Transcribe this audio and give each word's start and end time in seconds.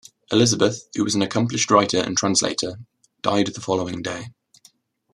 Elizabeth, 0.31 0.87
who 0.95 1.03
was 1.03 1.13
an 1.13 1.21
accomplished 1.21 1.69
writer 1.69 1.99
and 1.99 2.17
translator, 2.17 2.79
died 3.21 3.45
the 3.45 3.61
following 3.61 4.01
day. 4.01 4.29